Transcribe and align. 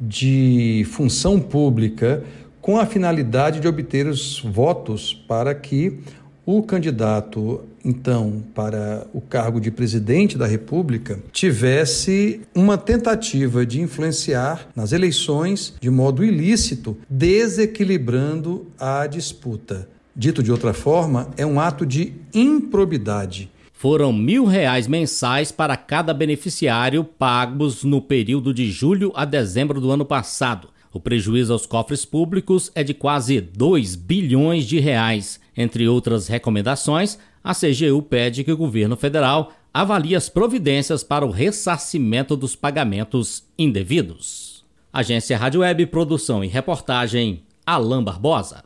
de 0.00 0.86
função 0.90 1.40
pública 1.40 2.22
com 2.60 2.78
a 2.78 2.86
finalidade 2.86 3.60
de 3.60 3.68
obter 3.68 4.06
os 4.06 4.40
votos 4.40 5.14
para 5.14 5.54
que 5.54 6.00
o 6.44 6.62
candidato, 6.62 7.64
então, 7.84 8.44
para 8.54 9.06
o 9.12 9.20
cargo 9.20 9.60
de 9.60 9.70
presidente 9.70 10.38
da 10.38 10.46
República, 10.46 11.18
tivesse 11.32 12.40
uma 12.54 12.78
tentativa 12.78 13.66
de 13.66 13.80
influenciar 13.80 14.68
nas 14.76 14.92
eleições 14.92 15.74
de 15.80 15.90
modo 15.90 16.24
ilícito, 16.24 16.96
desequilibrando 17.10 18.66
a 18.78 19.08
disputa. 19.08 19.88
Dito 20.14 20.42
de 20.42 20.52
outra 20.52 20.72
forma, 20.72 21.28
é 21.36 21.44
um 21.44 21.58
ato 21.58 21.84
de 21.84 22.14
improbidade 22.32 23.50
foram 23.76 24.10
mil 24.10 24.46
reais 24.46 24.88
mensais 24.88 25.52
para 25.52 25.76
cada 25.76 26.14
beneficiário 26.14 27.04
pagos 27.04 27.84
no 27.84 28.00
período 28.00 28.52
de 28.52 28.70
julho 28.70 29.12
a 29.14 29.26
dezembro 29.26 29.82
do 29.82 29.90
ano 29.90 30.04
passado. 30.04 30.70
O 30.90 30.98
prejuízo 30.98 31.52
aos 31.52 31.66
cofres 31.66 32.02
públicos 32.06 32.72
é 32.74 32.82
de 32.82 32.94
quase 32.94 33.38
2 33.38 33.94
bilhões 33.94 34.64
de 34.64 34.80
reais. 34.80 35.38
Entre 35.54 35.86
outras 35.86 36.26
recomendações, 36.26 37.18
a 37.44 37.54
CGU 37.54 38.00
pede 38.00 38.42
que 38.44 38.52
o 38.52 38.56
governo 38.56 38.96
federal 38.96 39.52
avalie 39.74 40.16
as 40.16 40.30
providências 40.30 41.04
para 41.04 41.26
o 41.26 41.30
ressarcimento 41.30 42.34
dos 42.34 42.56
pagamentos 42.56 43.44
indevidos. 43.58 44.64
Agência 44.90 45.36
Rádio 45.36 45.60
Web, 45.60 45.84
produção 45.86 46.42
e 46.42 46.46
reportagem, 46.46 47.42
Alain 47.66 48.02
Barbosa. 48.02 48.65